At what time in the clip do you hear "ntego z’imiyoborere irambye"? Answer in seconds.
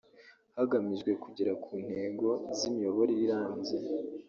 1.85-3.75